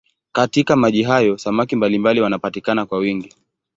Katika 0.31 0.75
maji 0.75 1.03
hayo 1.03 1.37
samaki 1.37 1.75
mbalimbali 1.75 2.21
wanapatikana 2.21 2.85
kwa 2.85 2.97
wingi. 2.97 3.33